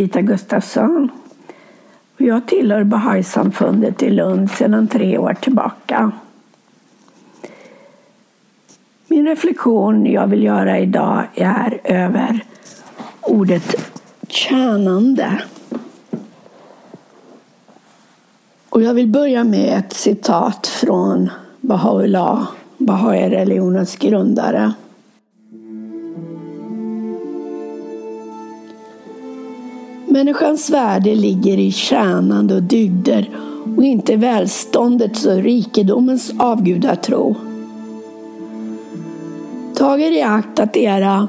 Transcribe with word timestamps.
Birgitta 0.00 0.20
Gustafsson 0.20 1.10
jag 2.16 2.46
tillhör 2.46 2.84
Bahai-samfundet 2.84 4.02
i 4.02 4.10
Lund 4.10 4.50
sedan 4.50 4.88
tre 4.88 5.18
år 5.18 5.34
tillbaka. 5.34 6.12
Min 9.08 9.26
reflektion 9.26 10.06
jag 10.06 10.26
vill 10.26 10.42
göra 10.42 10.78
idag 10.78 11.24
är 11.34 11.80
över 11.84 12.44
ordet 13.20 13.92
tjänande. 14.28 15.42
Och 18.68 18.82
jag 18.82 18.94
vill 18.94 19.08
börja 19.08 19.44
med 19.44 19.78
ett 19.78 19.92
citat 19.92 20.66
från 20.66 21.30
Baha'u'llah, 21.60 22.46
Bahai-religionens 22.78 23.96
grundare. 23.96 24.72
Människans 30.10 30.70
värde 30.70 31.14
ligger 31.14 31.58
i 31.58 31.72
tjänande 31.72 32.54
och 32.54 32.62
dygder 32.62 33.30
och 33.76 33.84
inte 33.84 34.16
välståndets 34.16 35.26
och 35.26 35.36
rikedomens 35.36 36.32
avgudatro. 36.38 37.36
Tag 39.76 40.00
er 40.00 40.10
i 40.10 40.22
akt 40.22 40.58
att 40.58 40.76
era 40.76 41.28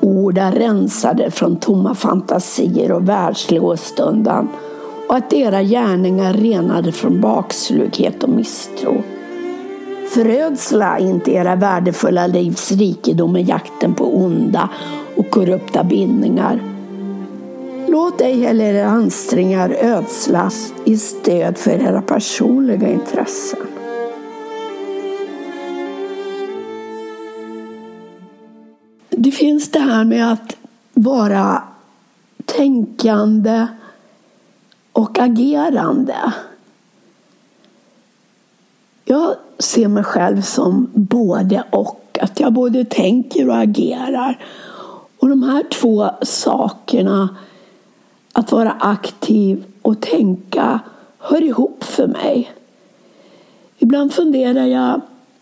ord 0.00 0.38
är 0.38 0.52
rensade 0.52 1.30
från 1.30 1.56
tomma 1.56 1.94
fantasier 1.94 2.92
och 2.92 3.08
världslig 3.08 3.62
åstundan 3.64 4.48
och 5.08 5.16
att 5.16 5.32
era 5.32 5.62
gärningar 5.62 6.32
renade 6.32 6.92
från 6.92 7.20
bakslughet 7.20 8.22
och 8.22 8.30
misstro. 8.30 9.02
Förödsla 10.14 10.98
inte 10.98 11.32
era 11.32 11.56
värdefulla 11.56 12.26
livs 12.26 12.72
rikedom 12.72 13.36
i 13.36 13.42
jakten 13.42 13.94
på 13.94 14.16
onda 14.16 14.68
och 15.16 15.30
korrupta 15.30 15.84
bindningar. 15.84 16.77
Låt 17.90 18.20
ej 18.20 18.40
heller 18.40 18.64
era 18.74 18.86
ansträngningar 18.86 19.70
ödslas 19.70 20.72
i 20.84 20.98
stöd 20.98 21.58
för 21.58 21.70
era 21.70 22.02
personliga 22.02 22.88
intressen. 22.88 23.66
Det 29.10 29.30
finns 29.30 29.70
det 29.70 29.78
här 29.78 30.04
med 30.04 30.32
att 30.32 30.56
vara 30.94 31.62
tänkande 32.44 33.66
och 34.92 35.18
agerande. 35.18 36.32
Jag 39.04 39.34
ser 39.58 39.88
mig 39.88 40.04
själv 40.04 40.42
som 40.42 40.90
både 40.92 41.64
och. 41.70 42.18
Att 42.20 42.40
jag 42.40 42.52
både 42.52 42.84
tänker 42.84 43.48
och 43.48 43.58
agerar. 43.58 44.44
Och 45.18 45.28
de 45.28 45.42
här 45.42 45.62
två 45.70 46.10
sakerna, 46.22 47.28
att 48.38 48.52
vara 48.52 48.72
aktiv 48.72 49.64
och 49.82 50.00
tänka, 50.00 50.80
hör 51.18 51.42
ihop 51.42 51.84
för 51.84 52.06
mig. 52.06 52.52
Ibland 53.78 54.12
funderar 54.12 54.66
jag, 54.66 55.00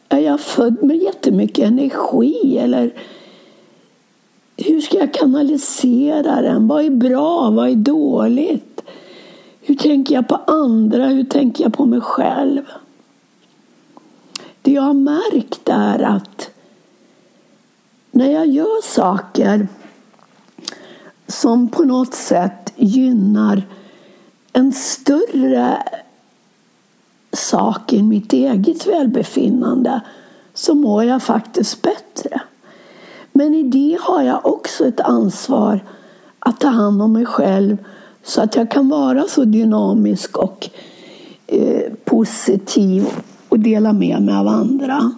är 0.09 0.19
jag 0.19 0.41
född 0.41 0.83
med 0.83 0.97
jättemycket 0.97 1.65
energi? 1.65 2.59
Eller 2.59 2.95
hur 4.57 4.81
ska 4.81 4.99
jag 4.99 5.15
kanalisera 5.15 6.43
den? 6.43 6.69
Vad 6.69 6.85
är 6.85 6.91
bra? 6.91 7.51
Vad 7.51 7.69
är 7.69 7.75
dåligt? 7.75 8.83
Hur 9.61 9.75
tänker 9.75 10.15
jag 10.15 10.29
på 10.29 10.37
andra? 10.47 11.07
Hur 11.07 11.25
tänker 11.25 11.65
jag 11.65 11.73
på 11.75 11.87
mig 11.87 12.01
själv? 12.01 12.63
Det 14.63 14.73
jag 14.73 14.83
har 14.83 14.95
märkt 14.95 15.69
är 15.69 16.03
att 16.03 16.51
när 18.11 18.31
jag 18.31 18.47
gör 18.47 18.83
saker 18.83 19.69
som 21.27 21.69
på 21.69 21.85
något 21.85 22.15
sätt 22.15 22.66
gynnar 22.77 23.63
en 24.53 24.73
större 24.73 25.83
sak 27.33 27.93
i 27.93 28.03
mitt 28.03 28.33
eget 28.33 28.87
välbefinnande 28.87 30.01
så 30.55 30.75
mår 30.75 31.05
jag 31.05 31.23
faktiskt 31.23 31.83
bättre. 31.83 32.41
Men 33.33 33.55
i 33.55 33.63
det 33.63 33.99
har 34.01 34.23
jag 34.23 34.47
också 34.47 34.87
ett 34.89 35.01
ansvar 35.01 35.81
att 36.39 36.61
ta 36.61 36.69
hand 36.69 37.03
om 37.03 37.13
mig 37.13 37.27
själv 37.27 37.77
så 38.23 38.43
att 38.43 38.57
jag 38.57 38.71
kan 38.71 38.89
vara 38.89 39.25
så 39.29 39.45
dynamisk 39.45 40.37
och 40.39 40.71
eh, 41.47 41.93
positiv 42.05 43.07
och 43.49 43.61
dela 43.61 43.93
med 43.93 44.23
mig 44.23 44.35
av 44.35 44.49
andra. 44.49 45.13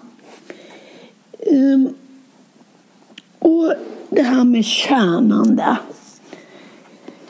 Um, 1.50 1.88
och 3.38 3.72
det 4.08 4.22
här 4.22 4.44
med 4.44 4.64
tjänande. 4.64 5.78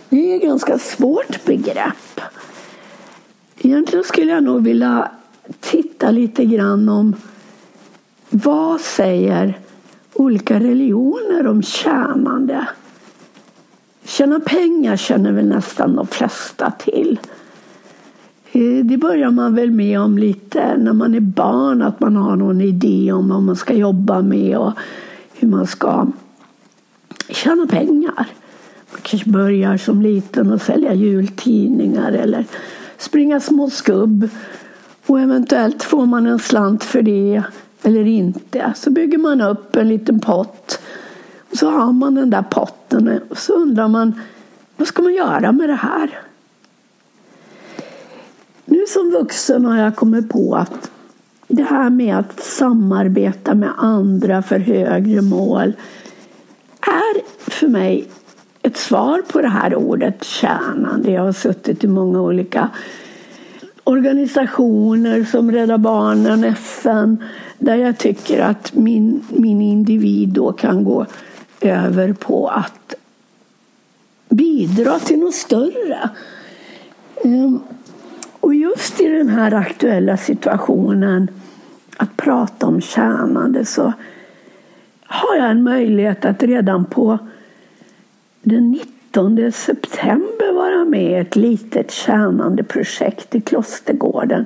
Det 0.08 0.32
är 0.32 0.36
ett 0.36 0.42
ganska 0.42 0.78
svårt 0.78 1.44
begrepp. 1.44 2.20
Egentligen 3.58 4.04
skulle 4.04 4.32
jag 4.32 4.42
nog 4.42 4.62
vilja 4.62 5.10
titta 5.60 6.10
lite 6.10 6.44
grann 6.44 6.88
om 6.88 7.16
vad 8.30 8.80
säger 8.80 9.58
olika 10.14 10.60
religioner 10.60 11.46
om 11.46 11.62
tjänande? 11.62 12.68
Tjäna 14.04 14.40
pengar 14.40 14.96
känner 14.96 15.32
väl 15.32 15.48
nästan 15.48 15.96
de 15.96 16.06
flesta 16.06 16.70
till. 16.70 17.20
Eh, 18.52 18.84
det 18.84 18.96
börjar 18.96 19.30
man 19.30 19.54
väl 19.54 19.70
med 19.70 20.00
om 20.00 20.18
lite 20.18 20.76
när 20.76 20.92
man 20.92 21.14
är 21.14 21.20
barn, 21.20 21.82
att 21.82 22.00
man 22.00 22.16
har 22.16 22.36
någon 22.36 22.60
idé 22.60 23.12
om 23.12 23.28
vad 23.28 23.42
man 23.42 23.56
ska 23.56 23.74
jobba 23.74 24.22
med 24.22 24.58
och 24.58 24.72
hur 25.34 25.48
man 25.48 25.66
ska 25.66 26.06
tjäna 27.28 27.66
pengar. 27.66 28.26
Börjar 29.24 29.76
som 29.76 30.02
liten 30.02 30.52
och 30.52 30.62
sälja 30.62 30.94
jultidningar 30.94 32.12
eller 32.12 32.44
springa 32.98 33.40
små 33.40 33.70
skubb. 33.70 34.28
Och 35.06 35.20
eventuellt 35.20 35.82
får 35.82 36.06
man 36.06 36.26
en 36.26 36.38
slant 36.38 36.84
för 36.84 37.02
det 37.02 37.42
eller 37.82 38.06
inte. 38.06 38.72
Så 38.76 38.90
bygger 38.90 39.18
man 39.18 39.40
upp 39.40 39.76
en 39.76 39.88
liten 39.88 40.20
pott. 40.20 40.80
Och 41.50 41.56
så 41.56 41.70
har 41.70 41.92
man 41.92 42.14
den 42.14 42.30
där 42.30 42.42
potten 42.42 43.20
och 43.28 43.38
så 43.38 43.52
undrar 43.52 43.88
man 43.88 44.20
vad 44.76 44.88
ska 44.88 45.02
man 45.02 45.14
göra 45.14 45.52
med 45.52 45.68
det 45.68 45.74
här? 45.74 46.20
Nu 48.64 48.84
som 48.88 49.10
vuxen 49.10 49.64
har 49.64 49.76
jag 49.76 49.96
kommit 49.96 50.28
på 50.28 50.54
att 50.54 50.90
det 51.48 51.62
här 51.62 51.90
med 51.90 52.18
att 52.18 52.40
samarbeta 52.40 53.54
med 53.54 53.70
andra 53.76 54.42
för 54.42 54.58
högre 54.58 55.22
mål 55.22 55.72
är 56.80 57.50
för 57.50 57.68
mig 57.68 58.08
ett 58.68 58.76
svar 58.76 59.22
på 59.32 59.40
det 59.40 59.48
här 59.48 59.74
ordet 59.74 60.24
tjänande. 60.24 61.10
Jag 61.10 61.22
har 61.22 61.32
suttit 61.32 61.84
i 61.84 61.86
många 61.86 62.20
olika 62.20 62.68
organisationer 63.84 65.24
som 65.24 65.52
Rädda 65.52 65.78
Barnen, 65.78 66.44
FN, 66.44 67.24
där 67.58 67.76
jag 67.76 67.98
tycker 67.98 68.40
att 68.40 68.74
min, 68.74 69.24
min 69.28 69.62
individ 69.62 70.28
då 70.28 70.52
kan 70.52 70.84
gå 70.84 71.06
över 71.60 72.12
på 72.12 72.48
att 72.48 72.94
bidra 74.28 74.98
till 74.98 75.18
något 75.18 75.34
större. 75.34 76.10
Ehm, 77.24 77.60
och 78.40 78.54
just 78.54 79.00
i 79.00 79.08
den 79.08 79.28
här 79.28 79.54
aktuella 79.54 80.16
situationen 80.16 81.30
att 81.96 82.16
prata 82.16 82.66
om 82.66 82.80
tjänande 82.80 83.64
så 83.64 83.92
har 85.06 85.36
jag 85.36 85.50
en 85.50 85.62
möjlighet 85.62 86.24
att 86.24 86.42
redan 86.42 86.84
på 86.84 87.18
den 88.48 88.70
19 88.70 89.52
september 89.52 90.52
vara 90.52 90.84
med 90.84 91.10
i 91.10 91.14
ett 91.14 91.36
litet 91.36 91.90
tjänande 91.90 92.62
projekt 92.62 93.34
i 93.34 93.40
Klostergården 93.40 94.44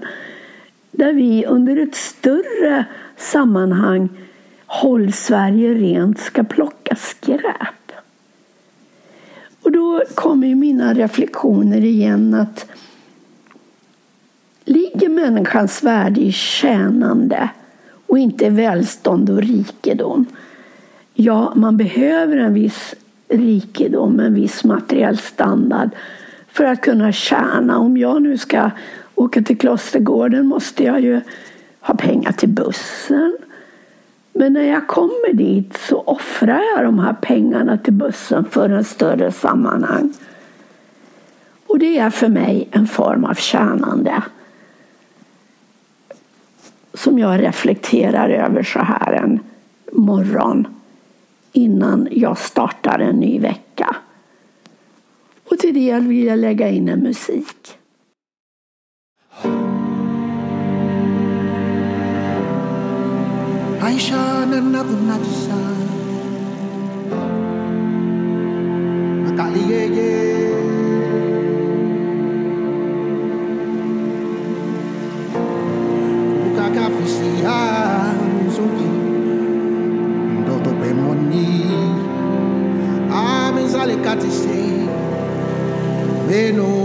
där 0.91 1.13
vi 1.13 1.47
under 1.47 1.77
ett 1.77 1.95
större 1.95 2.85
sammanhang 3.17 4.09
Håll 4.67 5.13
Sverige 5.13 5.75
rent 5.75 6.19
ska 6.19 6.45
plocka 6.45 6.97
skräp. 6.97 7.93
Och 9.63 9.73
då 9.73 10.03
kommer 10.15 10.47
ju 10.47 10.55
mina 10.55 10.95
reflektioner 10.95 11.85
igen 11.85 12.35
att 12.35 12.67
ligger 14.65 15.09
människans 15.09 15.83
värde 15.83 16.21
i 16.21 16.33
tjänande 16.33 17.51
och 18.07 18.19
inte 18.19 18.51
välstånd 18.51 19.31
och 19.31 19.43
rikedom? 19.43 20.27
Ja, 21.15 21.53
man 21.57 21.77
behöver 21.77 22.37
en 22.37 22.55
viss 22.55 22.95
rikedom, 23.33 24.21
en 24.21 24.35
viss 24.35 24.65
materiell 24.65 25.19
standard 25.19 25.91
för 26.49 26.65
att 26.65 26.81
kunna 26.81 27.13
tjäna. 27.13 27.79
Om 27.79 27.97
jag 27.97 28.23
nu 28.23 28.39
ska 28.39 28.71
åka 29.15 29.43
till 29.43 29.59
Klostergården 29.59 30.47
måste 30.47 30.85
jag 30.85 31.01
ju 31.01 31.21
ha 31.81 31.95
pengar 31.95 32.33
till 32.33 32.49
bussen. 32.49 33.37
Men 34.33 34.53
när 34.53 34.63
jag 34.63 34.87
kommer 34.87 35.33
dit 35.33 35.77
så 35.77 36.01
offrar 36.01 36.63
jag 36.77 36.85
de 36.85 36.99
här 36.99 37.13
pengarna 37.13 37.79
till 37.79 37.93
bussen 37.93 38.45
för 38.45 38.69
en 38.69 38.85
större 38.85 39.33
sammanhang. 39.33 40.13
Och 41.67 41.79
det 41.79 41.99
är 41.99 42.11
för 42.11 42.29
mig 42.29 42.69
en 42.71 42.87
form 42.87 43.25
av 43.25 43.35
tjänande. 43.35 44.23
Som 46.95 47.19
jag 47.19 47.43
reflekterar 47.43 48.29
över 48.29 48.63
så 48.63 48.79
här 48.79 49.13
en 49.13 49.41
morgon 49.93 50.67
innan 51.53 52.09
jag 52.11 52.39
startar 52.39 52.99
en 52.99 53.17
ny 53.17 53.39
vecka. 53.39 53.97
Och 55.51 55.59
till 55.59 55.75
det 55.75 56.01
vill 56.01 56.25
jag 56.25 56.39
lägga 56.39 56.69
in 56.69 56.89
en 56.89 57.01
musik. 57.01 57.79
Aisha 63.81 64.47
na 64.47 64.61
nakunatisa 64.61 65.92
Moreno. 86.33 86.82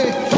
Hey. 0.00 0.29